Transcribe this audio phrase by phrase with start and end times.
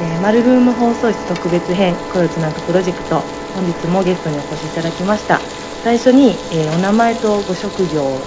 [0.00, 3.20] えー、マルルーム放送室特別編声をつなぐプロジェクト
[3.54, 5.38] 本日もゲストにお越しいただきました。
[5.84, 8.24] 最初に、えー、お名前とご職業を教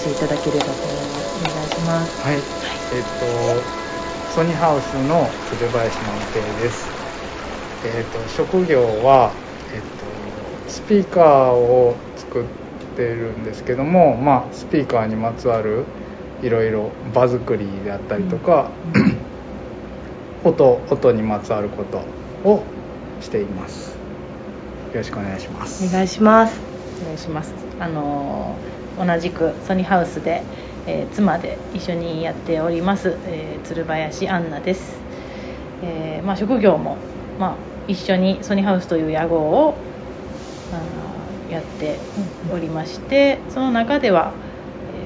[0.00, 1.36] えていただければと思います。
[1.36, 2.22] お願いします。
[2.22, 2.42] はい、はい、
[2.94, 6.88] えっ、とソニーハウスの鶴林の定です。
[7.84, 9.32] えっ、と職業は
[9.74, 12.44] えっ、とスピーカーを作っ
[12.96, 15.84] てるんですけどもまあスピーカーにまつわる
[16.42, 19.09] いろいろ場作りであったりとか、うん
[20.44, 22.02] 音音にまつわること
[22.48, 22.62] を
[23.20, 23.90] しています。
[24.92, 25.86] よろしくお願いします。
[25.86, 26.60] お願いします。
[27.02, 27.52] お願いします。
[27.78, 28.56] あの
[28.98, 30.42] 同じくソニーハウスで、
[30.86, 34.98] えー、妻で一緒にやっております、えー、鶴林アンナです、
[35.82, 36.96] えー、まあ、職業も、
[37.38, 37.54] まあ、
[37.88, 39.74] 一緒にソニーハウスという屋号を
[40.72, 41.96] あやって
[42.52, 44.32] おりまして、その中では、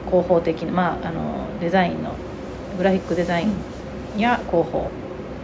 [0.07, 2.15] え広報的な、まあ、あのデザインの
[2.77, 4.91] グラフィックデザインや広報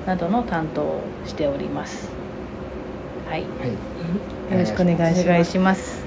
[0.06, 2.10] などの担当をしております。
[3.28, 6.02] はい、はい、よろしくお願いします。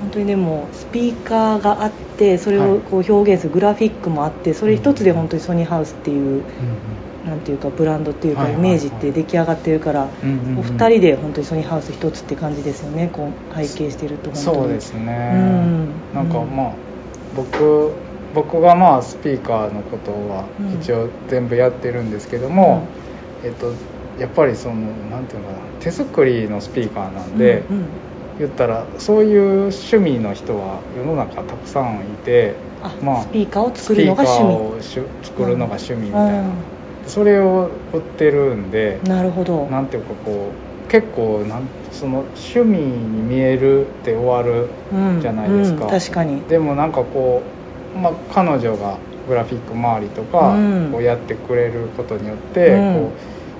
[0.00, 6.42] 本当にでもスピーカーがあってそれをこう表現するグラフィックもあってそれ一つで本当にソニーハウスっていう、
[7.24, 10.08] うん、なんていうかブランドっていうかイメージって出来上がってるから、
[10.58, 14.56] お二人で本当にソニーハウス一つって感じですよねこう拝見してると本当に。
[14.58, 16.72] そうですね、うん、なんかまあ
[17.36, 17.92] 僕
[18.34, 20.46] 僕がまあスピーカーのことは
[20.80, 23.04] 一応全部やってるんですけども、うん
[23.42, 23.72] えっと、
[24.18, 24.74] やっぱりその
[25.10, 27.84] なんていうのかな手作りのスピーカーなんで、うんうん、
[28.38, 32.54] 言ったらそういう趣味の人は世の中たくさんいて
[33.02, 35.06] まあ、スピーカーを作るのが趣味。
[35.22, 36.52] 作るのが趣味みたいな、うん、
[37.06, 39.66] それを売ってるんでなるほど。
[39.66, 40.50] なんていうかこ
[40.86, 41.62] う結構なん
[41.92, 44.68] その趣味に見えるって終わる
[45.20, 46.42] じゃないですか、うんうん、確かに。
[46.42, 47.42] でもなんかこ
[47.94, 50.54] う、まあ、彼女がグラフィック周りとか
[50.92, 53.12] をやってくれることによって、こ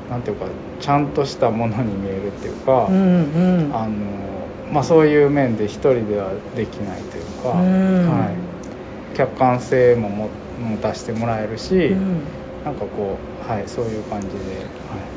[0.08, 0.46] うなんていうか
[0.80, 4.24] ちゃんとしたものに見えるっていうか、あの
[4.72, 10.28] まあ、そういう面で一人ではできないというか、うん、はい、客観性もも
[10.60, 12.22] 持たせてもらえるし、うん、
[12.64, 14.34] なんかこう、はい、そういう感じで。
[14.34, 15.14] はい。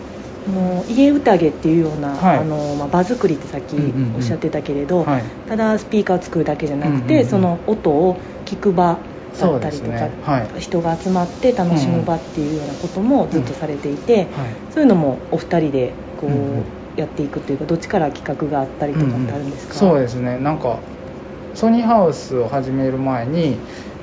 [0.47, 3.75] もう家宴っていうような、はい、あのまあ、場作りってさっき
[4.15, 8.97] おっしゃってたけれど、うんうんうんはい、ただスピーカーを作るだけじゃなくて、うんうんうん、その音を聞く場
[9.37, 10.11] だったりとか、ね。
[10.23, 14.31] はい、人が集まって楽しむ場っていうようなこともずっとされていて、うんはい、
[14.71, 19.91] そういうのもお二人でこう、やっていくというかどっちから企画があったりとかってあるんですか、うん。
[19.91, 20.39] うん、そうですね。
[20.39, 20.79] なんか
[21.53, 23.57] ソニーハウスを始める前に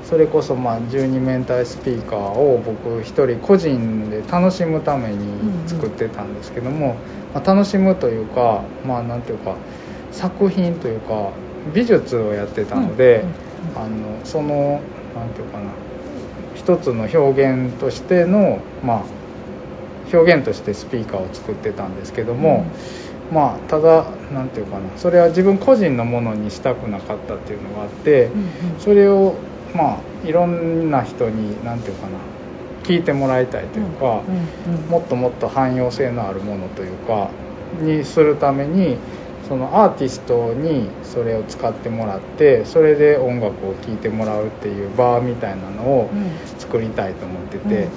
[0.05, 6.97] それこそまあ12面体スピーカーを僕一人個人で楽しむために作ってたんですけども、
[7.33, 9.57] まあ、楽しむというかまあなんていうか
[10.13, 11.31] 作品というか
[11.75, 13.25] 美術をやってたので、
[13.75, 14.81] あのその
[15.15, 15.71] 何て言うかな。
[16.55, 19.03] 一つの表現としてのまあ
[20.13, 22.65] 表現としてスピーカーを作ってたんですけども、
[23.31, 24.97] うん、まあただ何て言うかな。
[24.97, 29.35] それは自分個人のものにしたくなかったっていうのがあって、うんうん、それを
[29.75, 32.19] まあいろんな人に何て言うかな。
[32.85, 34.21] 聞いてもらいたいというか、
[34.67, 37.31] うんうんうん、もっともっと汎用性のあるものというか
[37.81, 38.99] にするために
[39.49, 46.11] そのアーティストにそれを使ってもらってそれで音楽を聴いてもらうっていうバーみたいなのを
[46.59, 47.89] 作りたいと思ってて、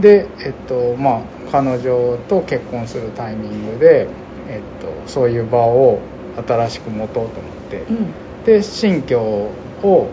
[0.00, 4.08] で、えっとまあ、彼女と結婚するタイミングで、
[4.48, 6.00] えっと、そういう場を
[6.46, 10.08] 新しく持とうと思って、うん、で新居を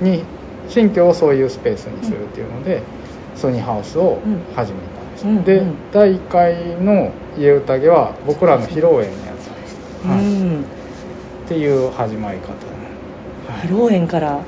[0.00, 0.24] に
[0.68, 2.82] 新居をそういうスペースにするっていうので、
[3.34, 4.20] ソニーハウスを
[4.54, 9.47] 始めたんです、うん、で、第1回の家宴は僕らの披露宴のやつ
[10.04, 14.44] はい、っていう始まり方、はい、披露宴から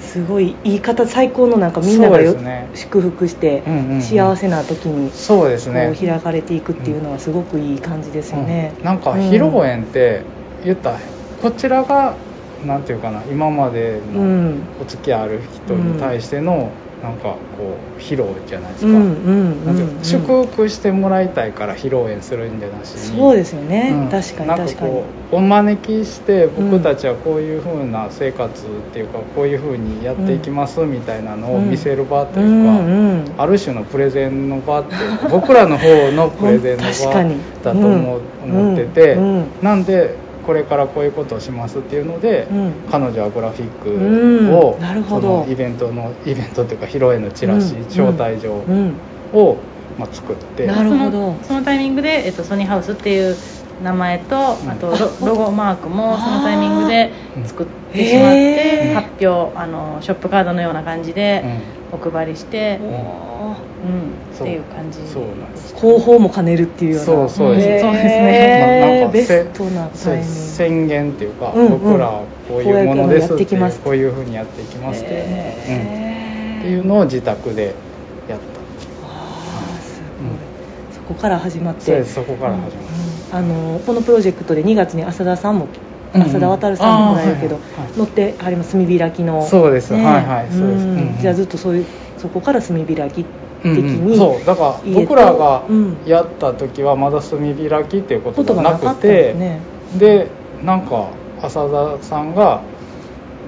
[0.00, 3.62] すごい言い方最高のなんかみんながよ、ね、祝福して
[4.00, 5.94] 幸せな時にそうですね。
[5.98, 10.22] 開かれていくっていうのはすごくいい感じですよね、うん、なんか披露宴って
[10.64, 11.00] 言ったら
[11.40, 12.16] こちらが
[12.66, 16.70] なんていうかな今までのお付き合いある人に対しての
[17.02, 23.18] なんかこう披露じゃないですか,、祝福してもらいたいから披露宴するんじゃなしに。
[23.18, 25.02] そうですよね、うん、確かに確かに。
[25.32, 34.94] お招きして僕たちはこういうふうな生活っていうか、こういうふうにやっていきますみたいなのを見せる場というか、ある種のプレゼンの場って
[35.28, 37.24] 僕らの方のプレゼンの場
[37.64, 39.18] だと思,、思ってて、
[39.60, 40.14] なんで
[40.46, 45.46] これからこういうことをしますっていうので、うん、彼女はグラフィックを、なるほど。
[45.48, 48.54] イベントのイベントっていうか披露宴のチラシ、招待状
[49.32, 49.56] を、
[49.98, 50.66] まあ、作って。
[50.66, 51.34] なるほど。
[51.42, 53.36] そのタイミングで、えっと、ソニーハウスっていう
[53.82, 54.94] 名前とあと
[55.24, 57.12] ロゴマークもそのタイミングで
[57.44, 61.44] 作ってしまって発表あのショップカードのような感じで
[61.90, 62.78] お配りして、
[63.82, 65.74] っていう感じそうなんです。
[65.76, 67.04] 広報も兼ねるっていうような。
[67.04, 77.74] そうそうです、そうですね、まあ、ベストな宣言っていうか、僕らこういうものですっていうこういうふうにやっていきますっていう、うん、っていうのを自宅で
[78.28, 78.60] やった。
[79.04, 80.36] ああすごい、うん、
[80.94, 82.04] そこから始まって。
[82.04, 82.76] そこから始まって、
[83.32, 85.66] あのこのプロジェクトで2月に浅田さんも
[86.14, 87.58] 浅田渉さんもらえるけど、
[87.96, 88.72] 乗ってあります。
[88.72, 89.44] 炭開きの。
[89.46, 90.78] そうです、ね、はいはいそうで
[91.16, 91.86] す、じゃあずっとそういう
[92.18, 93.24] そこから炭開き
[93.62, 95.64] 的に、そうだから僕らが
[96.06, 99.60] やった時はまだ炭開きっていうことがなくて、ね、
[99.98, 100.28] で
[100.62, 101.08] なんか
[101.42, 102.62] 浅田さんが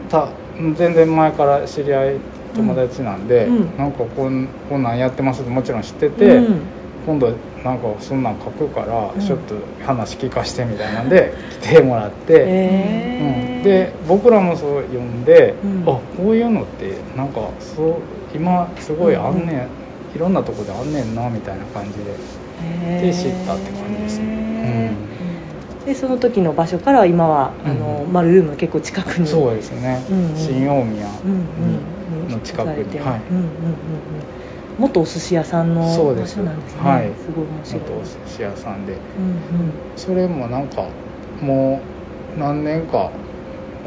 [0.09, 0.29] た
[0.77, 2.17] 全然前から知り合い
[2.55, 6.61] 友達なんで、うん、なんかこんこんなんやってますってもちろん知ってて、うん、
[7.07, 7.33] 今度
[7.65, 17.95] なんかそんなん書くからちょっと話聞かしてみたいなんで来てもらって、うん、で僕らもそう読んで、うん、あこういうのってなんかそう
[18.35, 19.69] 今すごいあんねん、
[20.15, 22.05] いろんなとこであんねんなみたいな感じで
[23.01, 24.95] で知ったって感じですね、
[25.83, 29.27] うん、でその時の場所から今は、あのマルルーム結構近くに。
[29.27, 31.07] そうですね、うんうん、新大宮
[32.29, 33.75] の近くに、はい、うんうんうんうん。
[34.79, 36.83] 元お寿司屋さんの場所なんですね。
[36.83, 37.13] はい。
[37.25, 37.83] すごい面白い。
[37.83, 40.89] 元お寿司屋さんで、うんうん、それもなんか
[41.41, 41.81] も
[42.37, 43.11] う何年か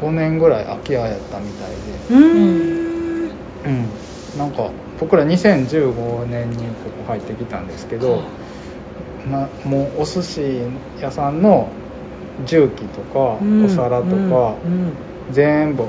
[0.00, 2.14] 5年ぐらい空き家やったみたいで。
[2.14, 3.30] うん。
[3.66, 3.88] うん。
[4.38, 8.22] なんか僕ら2015年にここ入ってきたんですけど
[9.30, 10.42] なもうお寿司
[11.00, 11.68] 屋さんの
[12.46, 14.56] 重機とかお皿とか、
[15.32, 15.82] 全部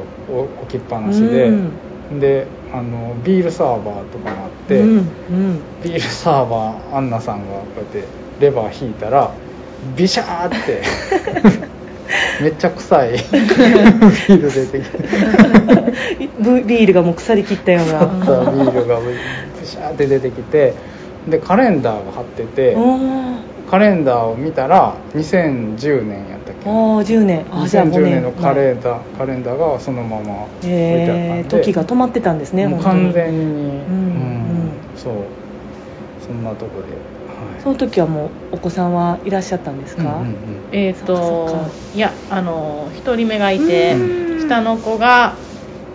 [0.63, 1.51] 置きっぱなしで、
[2.19, 8.03] であのビールサーバーとかもあって、ビールサーバーアンナさんがこうやって
[8.39, 9.31] レバー引いたら
[9.95, 10.81] ビシャーって
[12.41, 13.12] めっちゃ臭い。
[13.13, 14.97] ビール出てきて。
[16.65, 18.00] ビールがもう腐りきったような。
[18.00, 20.74] ビールがビシャーって出てきて。
[21.27, 22.75] でカレンダーが貼ってて
[23.69, 26.69] カレンダーを見たら2010年やったっけ？
[26.69, 33.38] ああ10年あじゃあ2010年のカレンダー、カレンダーがそのまま置いてあったんで、時が止まってたんですねもう完全に。
[33.38, 33.81] うん、うん、
[34.95, 35.13] そう。
[36.25, 37.19] そんなとこで
[37.63, 40.35] その時はもうお子さんはいらっしゃったんですか、うんうんうん、
[40.71, 43.95] えっ、ー、といやあの1人目がいて
[44.39, 45.35] 下の子が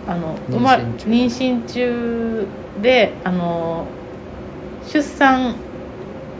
[0.07, 1.09] あの妊娠中。
[1.09, 2.47] 妊娠中
[2.81, 3.85] であの
[4.87, 5.55] 出産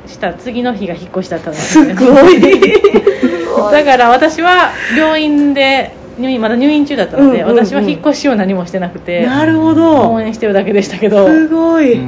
[0.08, 1.96] した次の日が引っ越しだったんですね。
[1.96, 2.42] すごい。
[3.72, 10.12] だから私は病院で入院まだ入院中だったので、うんうんうん、私は引っ越しを何もしてなくてなるほど。
[10.12, 11.28] 応援してるだけでしたけど。
[11.28, 12.00] すごい、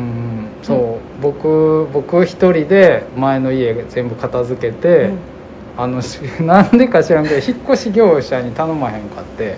[0.61, 5.17] そう僕僕一人で前の家全部片付けて、うん、
[5.77, 6.01] あの
[6.45, 9.55] なんでか知らんけど引っ越し業者に頼まへんかって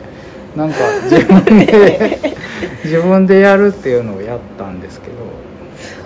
[0.55, 2.19] なんか自分で
[2.83, 5.13] 自分でやるっていうのをやったんですけど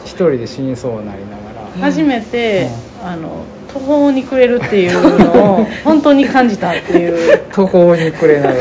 [0.05, 1.37] 一人で死にそうになりなが
[1.81, 1.87] ら。
[1.87, 2.69] 初めて、
[3.01, 7.39] うん、あの途方に暮れるっていうのを 本当に感じたっていう。
[7.51, 8.59] 途方に暮れながら。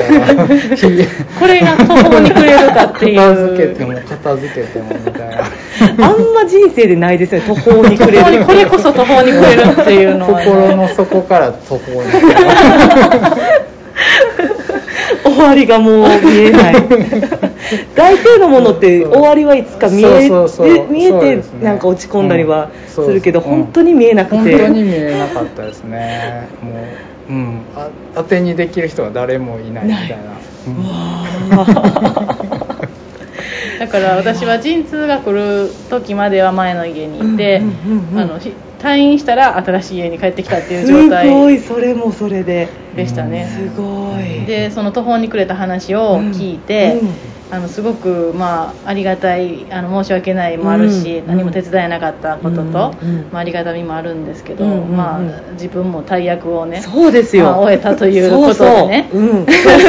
[1.38, 3.18] これが途方に暮れるかっていう。
[3.18, 5.28] 片付けても片付けてもみたい
[5.98, 6.06] な。
[6.06, 8.44] あんま人生でないですね途方に暮れる。
[8.46, 12.40] これこそ途方に暮れるっていうのは、ね、心の底から途方に暮れる。
[15.24, 16.74] 終わりがもう見えない
[17.94, 20.30] 大抵のものって終わりはいつか見え
[20.90, 23.00] 見えてなんか落ち込んだりはす。
[23.00, 26.48] るけど、本当に見えなくて、本当に見えなかったですね。
[26.62, 26.70] も
[27.28, 30.16] う、うん、あ当てにできる人は誰もいないみたいな、
[33.78, 37.62] だから私は陣痛が来る時までは前の家にいて、
[38.16, 38.40] あの
[38.80, 42.68] 退院したら新しい家に帰ってきたっていう状態すごいそれもそれで。
[42.96, 43.46] でしたね。
[43.46, 44.44] すごい。
[44.44, 47.14] でその途方に暮れた話を聞いて、うんうん
[47.52, 55.20] あのすごく、まあ、ありがたいあの申し訳ないもあるし、うん、何も手伝えなかったことと、うん、まあ、ありがたみもあるんですけど、うん、まあ、
[55.52, 59.10] 自分も大役をねそうですよ、まあ、終えたということでね。
[59.12, 59.20] そうそう。
[59.20, 59.80] そう、うん、 そう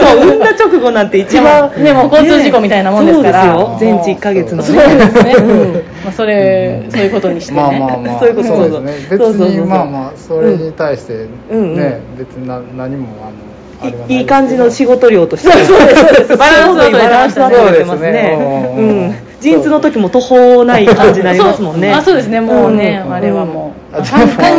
[0.00, 7.60] そう産んだ直後なんて一番ねもう交通事故みたいなもんですから、ね、全治1か月の、ね、そうですね、まあ、それ、そういうことにしてね。
[7.60, 8.20] まあまあまあ。
[8.20, 9.18] そういうことそうですね。
[9.18, 13.51] 別にまあまあそれに対してね、別に何もあの
[14.08, 16.36] いい感じの仕事量として。
[16.36, 18.74] バランスバランス取れてますね。
[18.76, 19.14] うん。
[19.40, 21.92] 陣痛の時も途方ない感じになりますもんね。
[21.92, 22.40] あそうですね。
[22.40, 23.82] もうね、あれはもう。
[23.92, 24.04] 考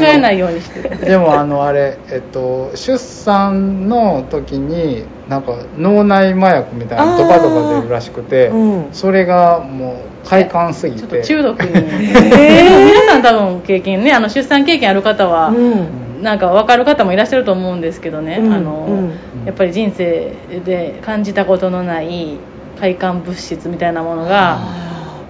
[0.03, 8.51] えないようにしてでもあのあれえっと出産の時になんか脳内麻薬みたいなドバドバ出るらしくて、
[8.92, 11.00] それがもう快感すぎて。
[11.00, 20.34] ちょっと中毒に、えー、 皆さん多分経験ねあの出産経験ある方は、うんなんか分かる方もいらっしゃると思うんですけどね、うん、あの、うん、やっぱり人生
[20.65, 22.38] で感じたことのない
[22.80, 24.60] 快感物質みたいなものが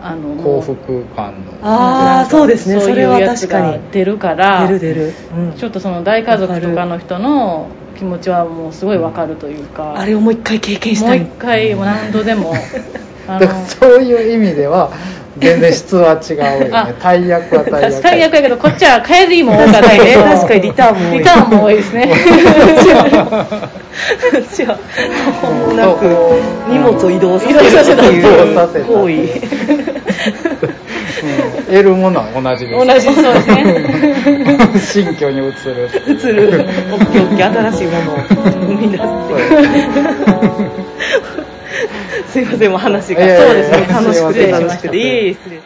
[0.01, 1.53] あの幸福感の。
[1.61, 2.79] ああそうですね。
[2.79, 3.79] それは確かに。
[3.91, 11.19] 出るから出る出る、うん、ちょっとその大家族とかの人の気持ちはもうすごいわかるというか、あれをもう一回経験したい。
[11.19, 12.53] もう一回何度でも
[13.67, 14.91] そういう意味では
[15.37, 16.95] 全然質は違うよね。
[17.01, 18.01] 大役は大役。
[18.01, 20.15] 大役やけどこっちは帰りも多かったりね。
[20.23, 22.07] 確かにリターンも多いリターンも多いですね。
[22.07, 22.15] こ
[24.37, 24.77] っちは
[25.67, 26.05] もなく
[26.69, 28.23] 荷物を移動させるっていう。
[28.85, 29.13] 行為
[31.67, 32.85] 得るものは同じです。
[32.85, 33.59] 同じそうですね。
[34.79, 36.65] 新居に移る移る。
[36.91, 37.71] オッケーオッケー。
[37.71, 38.17] 新しいものを。
[38.67, 39.03] 生み出す
[42.27, 44.47] すいませんもう話が、そうですね楽しくて。
[44.51, 45.27] 楽しくて。
[45.27, 45.62] いい失礼